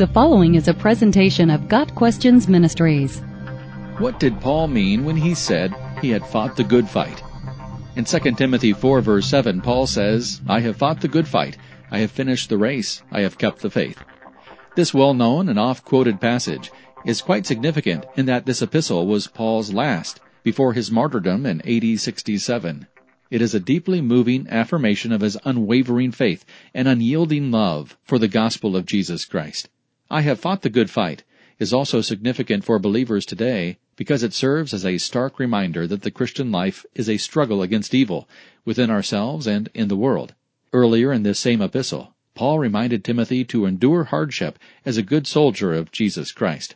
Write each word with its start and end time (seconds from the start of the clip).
The 0.00 0.06
following 0.06 0.54
is 0.54 0.66
a 0.66 0.72
presentation 0.72 1.50
of 1.50 1.68
Got 1.68 1.94
Questions 1.94 2.48
Ministries. 2.48 3.18
What 3.98 4.18
did 4.18 4.40
Paul 4.40 4.68
mean 4.68 5.04
when 5.04 5.16
he 5.16 5.34
said 5.34 5.74
he 6.00 6.08
had 6.08 6.26
fought 6.26 6.56
the 6.56 6.64
good 6.64 6.88
fight? 6.88 7.22
In 7.96 8.06
2 8.06 8.18
Timothy 8.32 8.72
4 8.72 9.02
verse 9.02 9.26
7, 9.26 9.60
Paul 9.60 9.86
says, 9.86 10.40
I 10.48 10.60
have 10.60 10.78
fought 10.78 11.02
the 11.02 11.08
good 11.08 11.28
fight, 11.28 11.58
I 11.90 11.98
have 11.98 12.10
finished 12.10 12.48
the 12.48 12.56
race, 12.56 13.02
I 13.12 13.20
have 13.20 13.36
kept 13.36 13.60
the 13.60 13.68
faith. 13.68 14.02
This 14.74 14.94
well-known 14.94 15.50
and 15.50 15.58
oft-quoted 15.58 16.18
passage 16.18 16.70
is 17.04 17.20
quite 17.20 17.44
significant 17.44 18.06
in 18.16 18.24
that 18.24 18.46
this 18.46 18.62
epistle 18.62 19.06
was 19.06 19.26
Paul's 19.26 19.70
last 19.70 20.18
before 20.42 20.72
his 20.72 20.90
martyrdom 20.90 21.44
in 21.44 21.60
AD 21.68 22.00
67. 22.00 22.86
It 23.30 23.42
is 23.42 23.54
a 23.54 23.60
deeply 23.60 24.00
moving 24.00 24.46
affirmation 24.48 25.12
of 25.12 25.20
his 25.20 25.36
unwavering 25.44 26.12
faith 26.12 26.46
and 26.72 26.88
unyielding 26.88 27.50
love 27.50 27.98
for 28.02 28.18
the 28.18 28.28
gospel 28.28 28.76
of 28.76 28.86
Jesus 28.86 29.26
Christ. 29.26 29.68
I 30.12 30.22
have 30.22 30.40
fought 30.40 30.62
the 30.62 30.70
good 30.70 30.90
fight 30.90 31.22
is 31.60 31.72
also 31.72 32.00
significant 32.00 32.64
for 32.64 32.80
believers 32.80 33.24
today 33.24 33.78
because 33.94 34.24
it 34.24 34.32
serves 34.32 34.74
as 34.74 34.84
a 34.84 34.98
stark 34.98 35.38
reminder 35.38 35.86
that 35.86 36.02
the 36.02 36.10
Christian 36.10 36.50
life 36.50 36.84
is 36.96 37.08
a 37.08 37.16
struggle 37.16 37.62
against 37.62 37.94
evil 37.94 38.28
within 38.64 38.90
ourselves 38.90 39.46
and 39.46 39.68
in 39.72 39.86
the 39.86 39.96
world. 39.96 40.34
Earlier 40.72 41.12
in 41.12 41.22
this 41.22 41.38
same 41.38 41.62
epistle, 41.62 42.16
Paul 42.34 42.58
reminded 42.58 43.04
Timothy 43.04 43.44
to 43.44 43.66
endure 43.66 44.02
hardship 44.02 44.58
as 44.84 44.96
a 44.96 45.02
good 45.02 45.28
soldier 45.28 45.72
of 45.72 45.92
Jesus 45.92 46.32
Christ. 46.32 46.74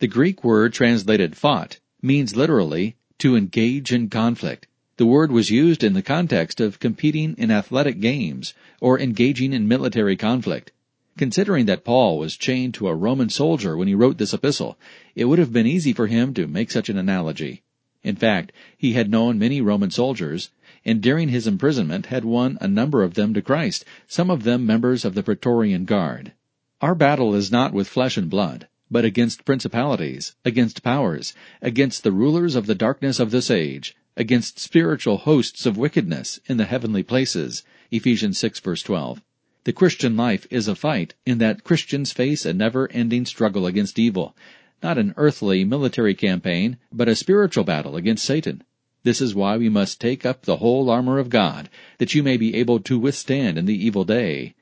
The 0.00 0.06
Greek 0.06 0.44
word 0.44 0.74
translated 0.74 1.38
fought 1.38 1.78
means 2.02 2.36
literally 2.36 2.96
to 3.20 3.34
engage 3.34 3.92
in 3.92 4.10
conflict. 4.10 4.66
The 4.98 5.06
word 5.06 5.32
was 5.32 5.50
used 5.50 5.82
in 5.82 5.94
the 5.94 6.02
context 6.02 6.60
of 6.60 6.80
competing 6.80 7.34
in 7.38 7.50
athletic 7.50 8.00
games 8.00 8.52
or 8.78 9.00
engaging 9.00 9.54
in 9.54 9.66
military 9.66 10.18
conflict. 10.18 10.70
Considering 11.16 11.66
that 11.66 11.84
Paul 11.84 12.18
was 12.18 12.36
chained 12.36 12.74
to 12.74 12.88
a 12.88 12.94
Roman 12.94 13.28
soldier 13.28 13.76
when 13.76 13.86
he 13.86 13.94
wrote 13.94 14.18
this 14.18 14.34
epistle, 14.34 14.76
it 15.14 15.26
would 15.26 15.38
have 15.38 15.52
been 15.52 15.66
easy 15.66 15.92
for 15.92 16.08
him 16.08 16.34
to 16.34 16.48
make 16.48 16.72
such 16.72 16.88
an 16.88 16.98
analogy. 16.98 17.62
In 18.02 18.16
fact, 18.16 18.50
he 18.76 18.94
had 18.94 19.10
known 19.10 19.38
many 19.38 19.60
Roman 19.60 19.92
soldiers, 19.92 20.50
and 20.84 21.00
during 21.00 21.28
his 21.28 21.46
imprisonment 21.46 22.06
had 22.06 22.24
won 22.24 22.58
a 22.60 22.66
number 22.66 23.04
of 23.04 23.14
them 23.14 23.32
to 23.32 23.40
Christ, 23.40 23.84
some 24.08 24.28
of 24.28 24.42
them 24.42 24.66
members 24.66 25.04
of 25.04 25.14
the 25.14 25.22
Praetorian 25.22 25.84
Guard. 25.84 26.32
Our 26.80 26.96
battle 26.96 27.34
is 27.34 27.52
not 27.52 27.72
with 27.72 27.86
flesh 27.86 28.16
and 28.16 28.28
blood, 28.28 28.66
but 28.90 29.04
against 29.04 29.44
principalities, 29.44 30.34
against 30.44 30.82
powers, 30.82 31.32
against 31.62 32.02
the 32.02 32.12
rulers 32.12 32.56
of 32.56 32.66
the 32.66 32.74
darkness 32.74 33.20
of 33.20 33.30
this 33.30 33.50
age, 33.52 33.94
against 34.16 34.58
spiritual 34.58 35.18
hosts 35.18 35.64
of 35.64 35.78
wickedness 35.78 36.40
in 36.46 36.56
the 36.56 36.66
heavenly 36.66 37.04
places. 37.04 37.62
Ephesians 37.92 38.36
6 38.36 38.58
verse 38.58 38.82
12. 38.82 39.22
The 39.64 39.72
Christian 39.72 40.14
life 40.14 40.46
is 40.50 40.68
a 40.68 40.74
fight 40.74 41.14
in 41.24 41.38
that 41.38 41.64
Christians 41.64 42.12
face 42.12 42.44
a 42.44 42.52
never-ending 42.52 43.24
struggle 43.24 43.66
against 43.66 43.98
evil, 43.98 44.36
not 44.82 44.98
an 44.98 45.14
earthly 45.16 45.64
military 45.64 46.14
campaign, 46.14 46.76
but 46.92 47.08
a 47.08 47.16
spiritual 47.16 47.64
battle 47.64 47.96
against 47.96 48.26
Satan. 48.26 48.62
This 49.04 49.22
is 49.22 49.34
why 49.34 49.56
we 49.56 49.70
must 49.70 50.02
take 50.02 50.26
up 50.26 50.42
the 50.42 50.58
whole 50.58 50.90
armor 50.90 51.18
of 51.18 51.30
God, 51.30 51.70
that 51.96 52.14
you 52.14 52.22
may 52.22 52.36
be 52.36 52.54
able 52.56 52.78
to 52.80 52.98
withstand 52.98 53.56
in 53.56 53.64
the 53.64 53.86
evil 53.86 54.04
day. 54.04 54.54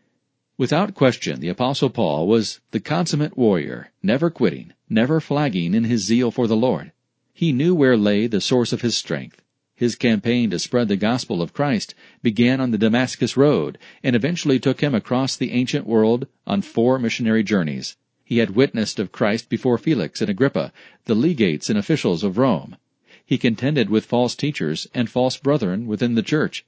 Without 0.57 0.95
question, 0.95 1.41
the 1.41 1.49
Apostle 1.49 1.91
Paul 1.91 2.29
was 2.29 2.61
the 2.71 2.79
consummate 2.79 3.37
warrior, 3.37 3.91
never 4.05 4.31
quitting, 4.31 4.73
never 4.89 5.21
flagging 5.21 5.75
in 5.75 5.83
his 5.83 6.05
zeal 6.05 6.31
for 6.31 6.47
the 6.47 6.55
Lord. 6.55 6.93
He 7.35 7.51
knew 7.51 7.75
where 7.75 7.97
lay 7.97 8.29
the 8.29 8.41
source 8.41 8.73
of 8.73 8.83
his 8.83 8.97
strength. 8.97 9.42
His 9.75 9.95
campaign 9.95 10.51
to 10.51 10.59
spread 10.59 10.89
the 10.89 10.97
gospel 10.97 11.41
of 11.41 11.55
Christ 11.55 11.95
began 12.23 12.61
on 12.61 12.73
the 12.73 12.79
Damascus 12.79 13.39
Road 13.39 13.79
and 14.03 14.15
eventually 14.15 14.61
took 14.61 14.83
him 14.83 14.95
across 14.95 15.35
the 15.35 15.53
ancient 15.53 15.87
world 15.87 16.27
on 16.47 16.61
four 16.61 16.99
missionary 16.99 17.43
journeys. 17.43 17.97
He 18.23 18.39
had 18.39 18.55
witnessed 18.55 18.99
of 18.99 19.13
Christ 19.13 19.49
before 19.49 19.79
Felix 19.79 20.21
and 20.21 20.29
Agrippa, 20.29 20.75
the 21.07 21.15
legates 21.15 21.71
and 21.71 21.79
officials 21.79 22.23
of 22.23 22.37
Rome. 22.37 22.77
He 23.25 23.39
contended 23.39 23.89
with 23.89 24.05
false 24.05 24.35
teachers 24.35 24.87
and 24.93 25.09
false 25.09 25.39
brethren 25.39 25.87
within 25.87 26.17
the 26.17 26.23
church. 26.23 26.67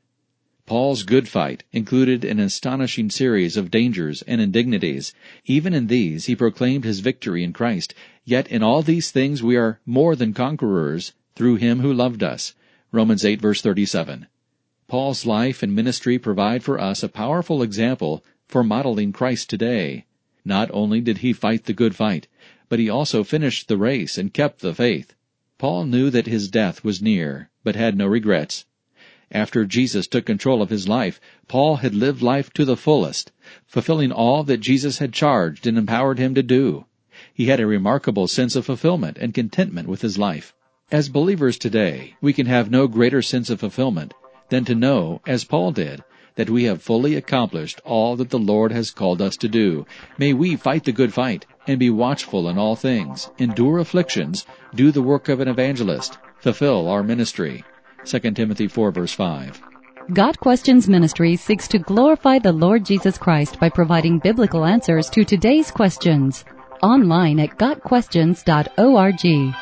Paul's 0.64 1.02
good 1.02 1.28
fight 1.28 1.62
included 1.72 2.24
an 2.24 2.38
astonishing 2.38 3.10
series 3.10 3.58
of 3.58 3.70
dangers 3.70 4.22
and 4.22 4.40
indignities. 4.40 5.12
Even 5.44 5.74
in 5.74 5.88
these 5.88 6.24
he 6.24 6.34
proclaimed 6.34 6.84
his 6.84 7.00
victory 7.00 7.44
in 7.44 7.52
Christ. 7.52 7.92
Yet 8.24 8.48
in 8.48 8.62
all 8.62 8.80
these 8.80 9.10
things 9.10 9.42
we 9.42 9.56
are 9.56 9.78
more 9.84 10.16
than 10.16 10.32
conquerors 10.32 11.12
through 11.34 11.56
him 11.56 11.80
who 11.80 11.92
loved 11.92 12.22
us. 12.22 12.54
Romans 12.94 13.24
8 13.24 13.40
verse 13.40 13.60
37. 13.60 14.28
Paul's 14.86 15.26
life 15.26 15.64
and 15.64 15.74
ministry 15.74 16.16
provide 16.16 16.62
for 16.62 16.80
us 16.80 17.02
a 17.02 17.08
powerful 17.08 17.60
example 17.60 18.24
for 18.46 18.62
modeling 18.62 19.12
Christ 19.12 19.50
today. 19.50 20.06
Not 20.44 20.70
only 20.72 21.00
did 21.00 21.18
he 21.18 21.32
fight 21.32 21.64
the 21.64 21.72
good 21.72 21.96
fight, 21.96 22.28
but 22.68 22.78
he 22.78 22.88
also 22.88 23.24
finished 23.24 23.66
the 23.66 23.76
race 23.76 24.16
and 24.16 24.32
kept 24.32 24.60
the 24.60 24.72
faith. 24.72 25.16
Paul 25.58 25.86
knew 25.86 26.08
that 26.10 26.28
his 26.28 26.48
death 26.48 26.84
was 26.84 27.02
near, 27.02 27.50
but 27.64 27.74
had 27.74 27.98
no 27.98 28.06
regrets. 28.06 28.64
After 29.28 29.64
Jesus 29.64 30.06
took 30.06 30.24
control 30.24 30.62
of 30.62 30.70
his 30.70 30.86
life, 30.86 31.20
Paul 31.48 31.78
had 31.78 31.96
lived 31.96 32.22
life 32.22 32.52
to 32.52 32.64
the 32.64 32.76
fullest, 32.76 33.32
fulfilling 33.66 34.12
all 34.12 34.44
that 34.44 34.58
Jesus 34.58 34.98
had 34.98 35.12
charged 35.12 35.66
and 35.66 35.76
empowered 35.76 36.20
him 36.20 36.32
to 36.36 36.44
do. 36.44 36.86
He 37.32 37.46
had 37.46 37.58
a 37.58 37.66
remarkable 37.66 38.28
sense 38.28 38.54
of 38.54 38.66
fulfillment 38.66 39.18
and 39.18 39.34
contentment 39.34 39.88
with 39.88 40.02
his 40.02 40.16
life. 40.16 40.54
As 40.92 41.08
believers 41.08 41.56
today, 41.56 42.14
we 42.20 42.34
can 42.34 42.44
have 42.46 42.70
no 42.70 42.86
greater 42.86 43.22
sense 43.22 43.48
of 43.48 43.60
fulfillment 43.60 44.12
than 44.50 44.66
to 44.66 44.74
know, 44.74 45.22
as 45.26 45.42
Paul 45.42 45.72
did, 45.72 46.04
that 46.34 46.50
we 46.50 46.64
have 46.64 46.82
fully 46.82 47.14
accomplished 47.14 47.80
all 47.84 48.16
that 48.16 48.28
the 48.28 48.38
Lord 48.38 48.70
has 48.70 48.90
called 48.90 49.22
us 49.22 49.38
to 49.38 49.48
do. 49.48 49.86
May 50.18 50.34
we 50.34 50.56
fight 50.56 50.84
the 50.84 50.92
good 50.92 51.14
fight 51.14 51.46
and 51.66 51.78
be 51.78 51.88
watchful 51.88 52.50
in 52.50 52.58
all 52.58 52.76
things, 52.76 53.30
endure 53.38 53.78
afflictions, 53.78 54.44
do 54.74 54.90
the 54.92 55.02
work 55.02 55.30
of 55.30 55.40
an 55.40 55.48
evangelist, 55.48 56.18
fulfill 56.38 56.86
our 56.88 57.02
ministry. 57.02 57.64
2 58.04 58.18
Timothy 58.32 58.68
4 58.68 58.90
verse 58.90 59.14
5. 59.14 59.62
Got 60.12 60.38
Questions 60.38 60.86
Ministry 60.86 61.34
seeks 61.36 61.66
to 61.68 61.78
glorify 61.78 62.38
the 62.38 62.52
Lord 62.52 62.84
Jesus 62.84 63.16
Christ 63.16 63.58
by 63.58 63.70
providing 63.70 64.18
biblical 64.18 64.66
answers 64.66 65.08
to 65.10 65.24
today's 65.24 65.70
questions. 65.70 66.44
Online 66.82 67.40
at 67.40 67.56
GotQuestions.org. 67.56 69.54